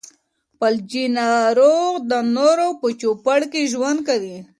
فلجي 0.57 1.05
ناروغ 1.19 1.91
د 2.11 2.13
نورو 2.35 2.67
په 2.81 2.87
چوپړ 2.99 3.39
کې 3.51 3.69
ژوند 3.73 3.99
کوي. 4.07 4.37